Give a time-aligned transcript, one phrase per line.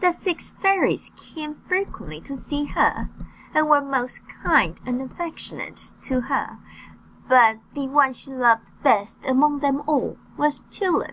[0.00, 3.10] The six fairies came frequently to see her,
[3.52, 6.58] and were most kind and affectionate to her;
[7.28, 11.12] but the one she loved best among them all was Tulip.